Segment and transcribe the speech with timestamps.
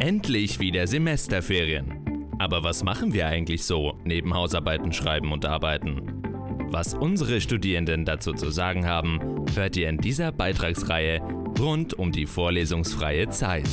[0.00, 2.24] Endlich wieder Semesterferien.
[2.38, 6.22] Aber was machen wir eigentlich so neben Hausarbeiten schreiben und arbeiten?
[6.70, 11.20] Was unsere Studierenden dazu zu sagen haben, hört ihr in dieser Beitragsreihe
[11.58, 13.68] rund um die vorlesungsfreie Zeit.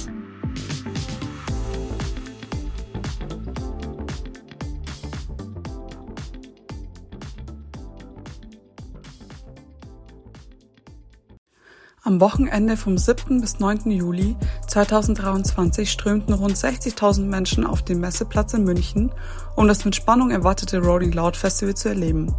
[12.07, 13.41] Am Wochenende vom 7.
[13.41, 13.91] bis 9.
[13.91, 14.37] Juli
[14.67, 19.11] 2023 strömten rund 60.000 Menschen auf den Messeplatz in München,
[19.57, 22.33] um das mit Spannung erwartete Rolling Loud Festival zu erleben.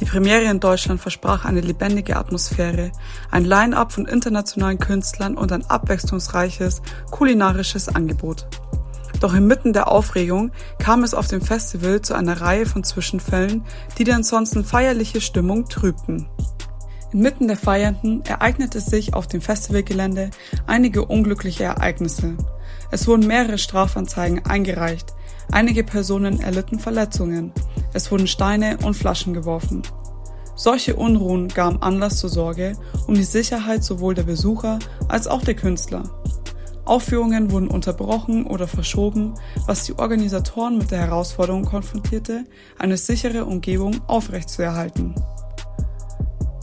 [0.00, 2.92] Die Premiere in Deutschland versprach eine lebendige Atmosphäre,
[3.30, 8.46] ein Line-up von internationalen Künstlern und ein abwechslungsreiches kulinarisches Angebot.
[9.20, 13.66] Doch inmitten der Aufregung kam es auf dem Festival zu einer Reihe von Zwischenfällen,
[13.98, 16.26] die die ansonsten feierliche Stimmung trübten.
[17.12, 20.30] Inmitten der Feiernden ereignete sich auf dem Festivalgelände
[20.66, 22.36] einige unglückliche Ereignisse.
[22.92, 25.12] Es wurden mehrere Strafanzeigen eingereicht,
[25.50, 27.52] einige Personen erlitten Verletzungen,
[27.92, 29.82] es wurden Steine und Flaschen geworfen.
[30.54, 32.76] Solche Unruhen gaben Anlass zur Sorge
[33.08, 36.04] um die Sicherheit sowohl der Besucher als auch der Künstler.
[36.84, 39.34] Aufführungen wurden unterbrochen oder verschoben,
[39.66, 42.44] was die Organisatoren mit der Herausforderung konfrontierte,
[42.78, 45.14] eine sichere Umgebung aufrechtzuerhalten.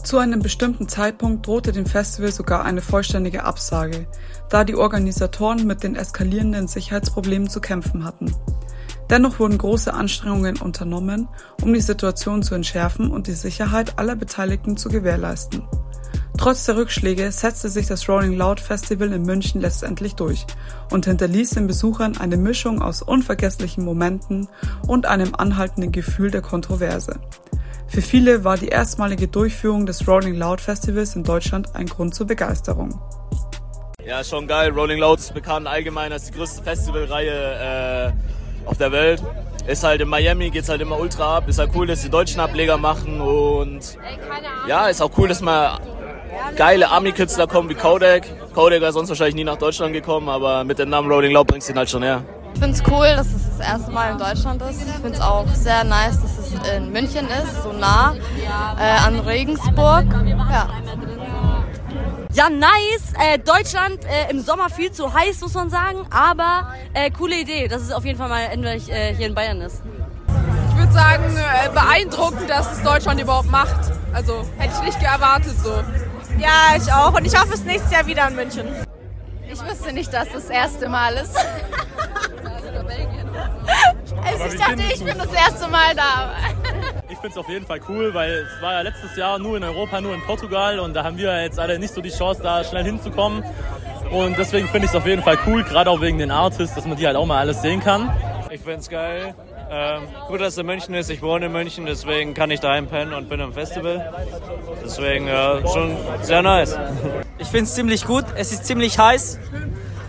[0.08, 4.06] Zu einem bestimmten Zeitpunkt drohte dem Festival sogar eine vollständige Absage,
[4.48, 8.34] da die Organisatoren mit den eskalierenden Sicherheitsproblemen zu kämpfen hatten.
[9.10, 11.28] Dennoch wurden große Anstrengungen unternommen,
[11.60, 15.64] um die Situation zu entschärfen und die Sicherheit aller Beteiligten zu gewährleisten.
[16.38, 20.46] Trotz der Rückschläge setzte sich das Rolling Loud Festival in München letztendlich durch
[20.90, 24.48] und hinterließ den Besuchern eine Mischung aus unvergesslichen Momenten
[24.86, 27.20] und einem anhaltenden Gefühl der Kontroverse.
[27.88, 32.26] Für viele war die erstmalige Durchführung des Rolling Loud Festivals in Deutschland ein Grund zur
[32.26, 33.00] Begeisterung.
[34.04, 34.70] Ja, schon geil.
[34.70, 39.22] Rolling Loud ist bekannt allgemein als die größte Festivalreihe äh, auf der Welt.
[39.66, 41.48] Ist halt in Miami, geht's halt immer ultra ab.
[41.48, 43.98] Ist halt cool, dass die deutschen Ableger machen und
[44.66, 45.78] ja, ist auch cool, dass mal
[46.56, 48.24] geile Army-Künstler kommen wie Kodak.
[48.54, 51.68] Kodak wäre sonst wahrscheinlich nie nach Deutschland gekomem, aber mit dem Namen Rolling Loud bringst
[51.68, 52.22] du ihn halt schon her.
[52.54, 54.82] Ich finde es cool, dass es das erste Mal in Deutschland ist.
[54.82, 58.14] Ich finde es auch sehr nice, dass es in München ist, so nah
[58.78, 60.06] äh, an Regensburg.
[60.50, 60.68] Ja.
[62.32, 63.14] Ja, nice.
[63.18, 66.06] Äh, Deutschland äh, im Sommer viel zu heiß, muss man sagen.
[66.10, 69.60] Aber äh, coole Idee, dass es auf jeden Fall mal endlich äh, hier in Bayern
[69.60, 69.82] ist.
[70.70, 73.92] Ich würde sagen, äh, beeindruckend, dass es Deutschland überhaupt macht.
[74.12, 75.72] Also hätte ich nicht erwartet so.
[76.38, 77.12] Ja, ich auch.
[77.14, 78.68] Und ich hoffe, es nächstes Jahr wieder in München.
[79.50, 81.34] Ich wusste nicht, dass das erste Mal ist.
[84.24, 86.34] Also ich dachte, ich bin das erste Mal da.
[87.10, 89.64] Ich finde es auf jeden Fall cool, weil es war ja letztes Jahr nur in
[89.64, 92.62] Europa, nur in Portugal und da haben wir jetzt alle nicht so die Chance, da
[92.62, 93.42] schnell hinzukommen.
[94.10, 96.84] Und deswegen finde ich es auf jeden Fall cool, gerade auch wegen den Artists, dass
[96.84, 98.10] man die halt auch mal alles sehen kann.
[98.50, 99.34] Ich finde es geil.
[99.70, 101.10] Ähm, gut, dass es in München ist.
[101.10, 104.12] Ich wohne in München, deswegen kann ich daheim pennen und bin am Festival.
[104.82, 106.78] Deswegen ja, schon sehr nice.
[107.38, 108.24] Ich finde es ziemlich gut.
[108.36, 109.38] Es ist ziemlich heiß.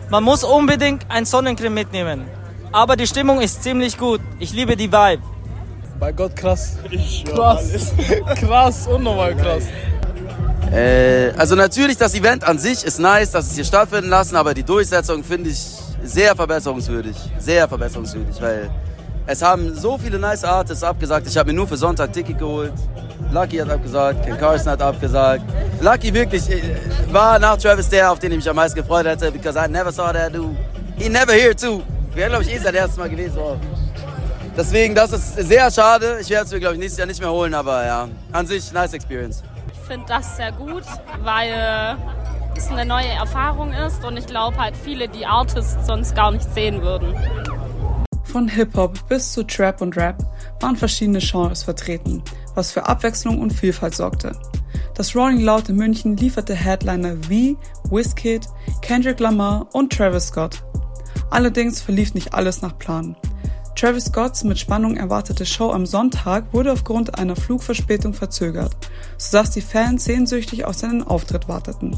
[0.10, 2.26] Man muss unbedingt ein Sonnencreme mitnehmen.
[2.72, 4.22] Aber die Stimmung ist ziemlich gut.
[4.40, 5.24] Ich liebe die Vibe.
[6.00, 6.78] Bei Gott krass.
[7.26, 7.94] Krass.
[8.40, 9.64] krass, unnormal krass.
[10.72, 14.54] Äh, also natürlich, das Event an sich ist nice, dass es hier stattfinden lassen, aber
[14.54, 15.60] die Durchsetzung finde ich
[16.04, 17.16] sehr verbesserungswürdig.
[17.40, 18.70] Sehr verbesserungswürdig, weil
[19.26, 21.28] es haben so viele nice Artists abgesagt.
[21.28, 22.74] Ich habe mir nur für Sonntag Ticket geholt.
[23.32, 25.44] Lucky hat abgesagt, Ken Carson hat abgesagt.
[25.82, 26.62] Lucky wirklich äh,
[27.12, 29.92] war nach Travis der, auf den ich mich am meisten gefreut hätte, because I never
[29.92, 30.56] saw that dude.
[30.98, 31.82] He never here too.
[32.14, 33.38] Wäre, glaube ich, eh sein erstes Mal gewesen.
[33.38, 33.58] Oh.
[34.58, 36.18] Deswegen, das ist sehr schade.
[36.22, 38.72] Ich werde es mir, glaube ich, nächstes Jahr nicht mehr holen, aber ja, an sich,
[38.72, 39.44] nice Experience.
[39.74, 40.84] Ich finde das sehr gut,
[41.24, 41.98] weil
[42.56, 46.44] es eine neue Erfahrung ist und ich glaube halt viele, die Artists sonst gar nicht
[46.54, 47.16] sehen würden.
[48.26, 50.18] Von Hip-Hop bis zu Trap und Rap
[50.60, 52.22] waren verschiedene Genres vertreten,
[52.54, 54.34] was für Abwechslung und Vielfalt sorgte.
[54.94, 57.58] Das Rolling Loud in München lieferte Headliner wie
[57.90, 58.46] Wizkid,
[58.82, 60.62] Kendrick Lamar und Travis Scott.
[61.30, 63.16] Allerdings verlief nicht alles nach Plan.
[63.76, 68.76] Travis Scotts mit Spannung erwartete Show am Sonntag wurde aufgrund einer Flugverspätung verzögert,
[69.18, 71.96] sodass die Fans sehnsüchtig auf seinen Auftritt warteten.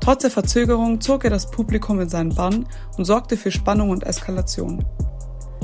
[0.00, 2.66] Trotz der Verzögerung zog er das Publikum in seinen Bann
[2.96, 4.84] und sorgte für Spannung und Eskalation.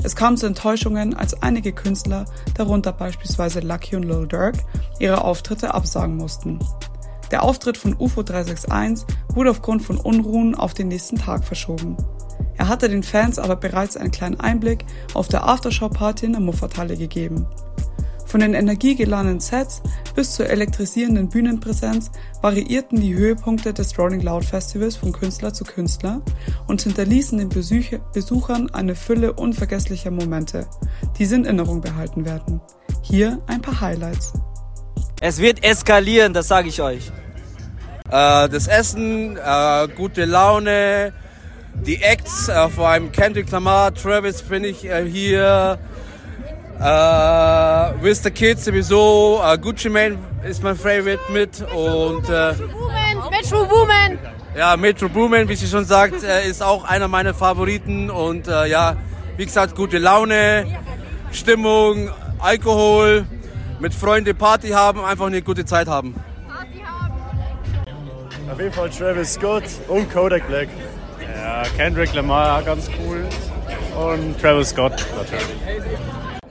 [0.03, 2.25] Es kam zu Enttäuschungen, als einige Künstler,
[2.55, 4.55] darunter beispielsweise Lucky und Lil Durk,
[4.99, 6.59] ihre Auftritte absagen mussten.
[7.31, 11.97] Der Auftritt von UFO 361 wurde aufgrund von Unruhen auf den nächsten Tag verschoben.
[12.57, 16.97] Er hatte den Fans aber bereits einen kleinen Einblick auf der Aftershow-Party in der Muffathalle
[16.97, 17.47] gegeben.
[18.33, 19.83] Von den energiegeladenen Sets
[20.15, 22.09] bis zur elektrisierenden Bühnenpräsenz
[22.41, 26.19] variierten die Höhepunkte des Rolling Loud Festivals von Künstler zu Künstler
[26.65, 30.65] und hinterließen den Besuchern eine Fülle unvergesslicher Momente,
[31.19, 32.59] die sie in Erinnerung behalten werden.
[33.03, 34.33] Hier ein paar Highlights.
[35.21, 37.11] Es wird eskalieren, das sage ich euch.
[38.09, 41.13] Äh, das Essen, äh, gute Laune,
[41.73, 45.77] die Acts, äh, vor allem Kendrick Lamar, Travis bin ich äh, hier,
[46.79, 52.53] äh, With the Kids sowieso, äh, Gucci Mane ist mein Favorite mit und äh,
[53.31, 54.19] Metro Boomin.
[54.55, 58.67] Ja, Metro Boomin, wie sie schon sagt, äh, ist auch einer meiner Favoriten und äh,
[58.67, 58.95] ja,
[59.37, 60.65] wie gesagt, gute Laune,
[61.31, 63.25] Stimmung, Alkohol,
[63.79, 66.15] mit Freunden Party haben, einfach eine gute Zeit haben.
[68.51, 70.69] Auf jeden Fall Travis Scott und Kodak Black.
[71.37, 73.25] Ja, Kendrick Lamar, ganz cool.
[73.95, 75.97] Und Travis Scott natürlich.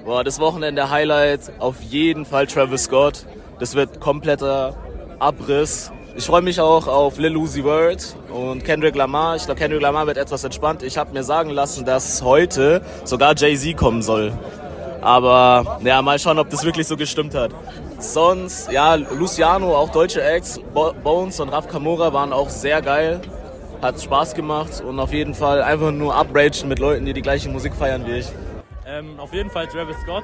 [0.04, 3.26] Boah, das Wochenende Highlight auf jeden Fall Travis Scott.
[3.58, 4.74] Das wird kompletter
[5.18, 5.92] Abriss.
[6.14, 9.36] Ich freue mich auch auf Lil Uzi Vert und Kendrick Lamar.
[9.36, 10.82] Ich glaube, Kendrick Lamar wird etwas entspannt.
[10.82, 14.32] Ich habe mir sagen lassen, dass heute sogar Jay-Z kommen soll.
[15.00, 17.50] Aber ja, mal schauen, ob das wirklich so gestimmt hat.
[17.98, 20.60] Sonst, ja, Luciano, auch deutsche Acts,
[21.02, 23.20] Bones und Raf Kamora waren auch sehr geil.
[23.82, 27.48] Hat Spaß gemacht und auf jeden Fall einfach nur upragen mit Leuten, die die gleiche
[27.48, 28.28] Musik feiern wie ich.
[28.86, 30.22] Ähm, auf jeden Fall Travis Scott.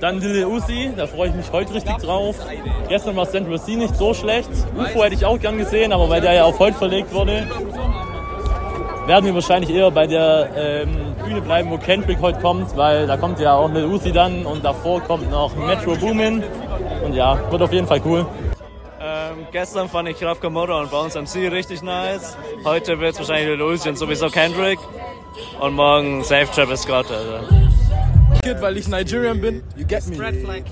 [0.00, 2.34] Dann Lil Uzi, da freue ich mich heute richtig drauf.
[2.88, 4.50] Gestern war Central C nicht so schlecht.
[4.76, 7.46] UFO hätte ich auch gern gesehen, aber weil der ja auf heute verlegt wurde,
[9.06, 13.16] werden wir wahrscheinlich eher bei der ähm, Bühne bleiben, wo Kendrick heute kommt, weil da
[13.16, 16.42] kommt ja auch Lil Uzi dann und davor kommt noch Metro Boomin.
[17.04, 18.26] Und ja, wird auf jeden Fall cool.
[19.04, 22.36] Ähm, gestern fand ich Raf Kamora und Bounce MC richtig nice.
[22.62, 24.78] Heute wird es wahrscheinlich und sowieso Kendrick.
[25.60, 27.42] Und morgen safe Travis Scott, Alter.
[28.42, 30.16] Kid, weil ich Nigerian bin, you get me.
[30.18, 30.62] Red Flag.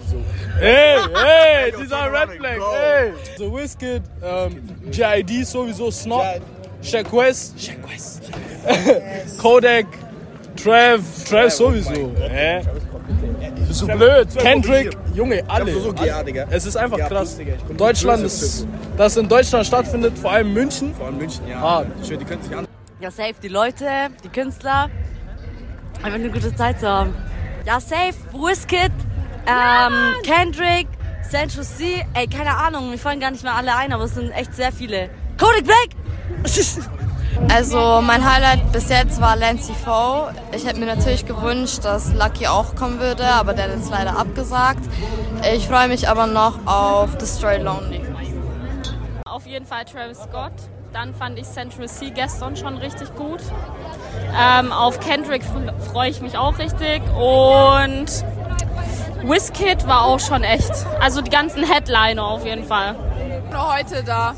[0.61, 3.13] Hey, hey, dieser Red Flag, hey.
[3.37, 4.63] So Wizkid, ähm,
[4.93, 6.41] JID sowieso, Snot,
[6.83, 8.31] Shaq West, Shaq West.
[9.39, 9.87] Kodak,
[10.57, 12.13] Trav, Trav sowieso.
[12.29, 12.63] Hä?
[13.71, 14.29] Bist du blöd?
[14.37, 15.71] Kendrick, Junge, alle.
[16.51, 17.39] Es ist einfach krass.
[17.77, 20.93] Deutschland ist, das in Deutschland stattfindet, vor allem München.
[20.93, 21.63] Vor allem München, ja.
[21.63, 21.85] Ah.
[22.05, 22.67] Schön, die können sich an.
[22.99, 23.87] Ja, safe, die Leute,
[24.25, 24.91] die Künstler,
[26.03, 27.15] einfach eine gute Zeit zu haben.
[27.65, 28.91] Ja, safe, Wizkid,
[29.47, 30.89] ähm, Kendrick,
[31.31, 34.33] Central C, ey, keine Ahnung, mir fallen gar nicht mehr alle ein, aber es sind
[34.33, 35.11] echt sehr viele.
[35.39, 35.91] Kodak Black!
[37.49, 40.33] Also mein Highlight bis jetzt war Lancy Foe.
[40.55, 44.19] Ich hätte mir natürlich gewünscht, dass Lucky auch kommen würde, aber der hat jetzt leider
[44.19, 44.83] abgesagt.
[45.55, 48.03] Ich freue mich aber noch auf Destroy Lonely.
[49.25, 50.53] Auf jeden Fall Travis Scott.
[50.93, 53.41] Dann fand ich Central C gestern schon richtig gut.
[54.37, 55.43] Ähm, auf Kendrick
[55.93, 57.03] freue ich mich auch richtig.
[57.15, 58.25] Und
[59.23, 60.73] Wizkid war auch schon echt.
[61.01, 62.97] Also die ganzen Headliner auf jeden Fall.
[63.53, 64.35] Nur heute da.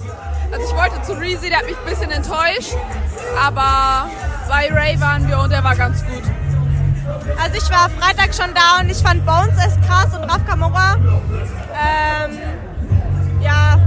[0.53, 2.75] Also ich wollte zu Reezy, der hat mich ein bisschen enttäuscht.
[3.41, 4.11] Aber
[4.49, 6.23] bei Ray waren wir und der war ganz gut.
[7.43, 10.97] Also ich war Freitag schon da und ich fand Bones echt krass und Raf Kamora.
[11.75, 12.39] Ähm,
[13.41, 13.81] ja,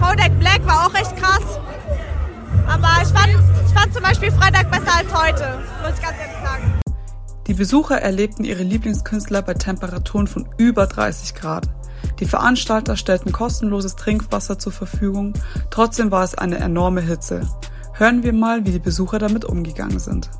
[0.00, 1.58] Kodak Black war auch echt krass.
[2.68, 3.28] Aber ich fand,
[3.66, 6.80] ich fand zum Beispiel Freitag besser als heute, muss ich ganz ehrlich sagen.
[7.46, 11.68] Die Besucher erlebten ihre Lieblingskünstler bei Temperaturen von über 30 Grad.
[12.20, 15.34] Die Veranstalter stellten kostenloses Trinkwasser zur Verfügung,
[15.70, 17.42] trotzdem war es eine enorme Hitze.
[17.94, 20.30] Hören wir mal, wie die Besucher damit umgegangen sind.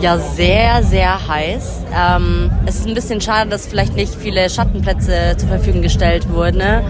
[0.00, 1.82] Ja, sehr, sehr heiß.
[1.92, 6.58] Ähm, es ist ein bisschen schade, dass vielleicht nicht viele Schattenplätze zur Verfügung gestellt wurden.
[6.58, 6.84] Ne?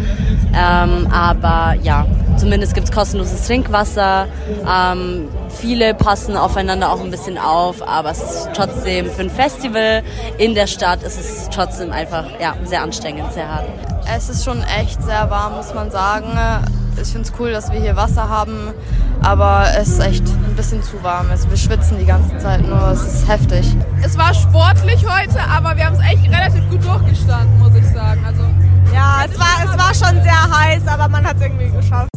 [0.55, 2.07] Ähm, aber ja,
[2.37, 4.27] zumindest gibt es kostenloses Trinkwasser.
[4.71, 10.03] Ähm, viele passen aufeinander auch ein bisschen auf, aber es ist trotzdem für ein Festival
[10.37, 13.65] in der Stadt ist es trotzdem einfach ja, sehr anstrengend, sehr hart.
[14.11, 16.29] Es ist schon echt sehr warm, muss man sagen.
[17.01, 18.73] Ich finde es cool, dass wir hier Wasser haben,
[19.23, 21.31] aber es ist echt ein bisschen zu warm.
[21.31, 23.77] Also wir schwitzen die ganze Zeit nur, es ist heftig.
[24.03, 28.25] Es war sportlich heute, aber wir haben es echt relativ gut durchgestanden, muss ich sagen.
[28.25, 28.43] Also
[28.93, 32.09] ja, es war, es war schon sehr heiß, aber man hat es irgendwie geschafft.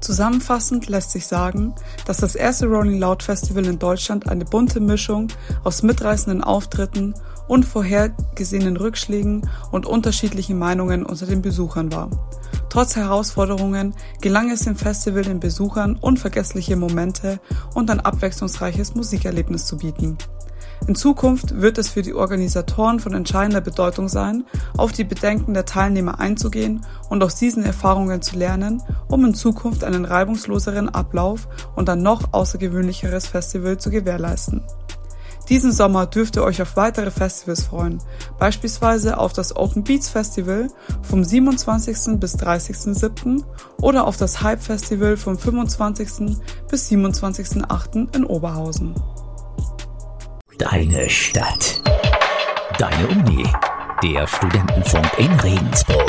[0.00, 1.74] Zusammenfassend lässt sich sagen,
[2.04, 5.28] dass das erste Rolling Loud Festival in Deutschland eine bunte Mischung
[5.62, 7.14] aus mitreißenden Auftritten,
[7.48, 12.10] unvorhergesehenen Rückschlägen und unterschiedlichen Meinungen unter den Besuchern war.
[12.68, 17.38] Trotz Herausforderungen gelang es dem Festival den Besuchern unvergessliche Momente
[17.74, 20.18] und ein abwechslungsreiches Musikerlebnis zu bieten.
[20.86, 24.44] In Zukunft wird es für die Organisatoren von entscheidender Bedeutung sein,
[24.76, 29.82] auf die Bedenken der Teilnehmer einzugehen und aus diesen Erfahrungen zu lernen, um in Zukunft
[29.82, 34.62] einen reibungsloseren Ablauf und ein noch außergewöhnlicheres Festival zu gewährleisten.
[35.48, 37.98] Diesen Sommer dürft ihr euch auf weitere Festivals freuen,
[38.38, 40.68] beispielsweise auf das Open Beats Festival
[41.02, 42.18] vom 27.
[42.18, 43.44] bis 30.07.
[43.80, 46.38] oder auf das Hype Festival vom 25.
[46.70, 48.16] bis 27.08.
[48.16, 48.94] in Oberhausen.
[50.58, 51.82] Deine Stadt.
[52.78, 53.44] Deine Uni.
[54.02, 56.06] Der Studentenfunk in Regensburg.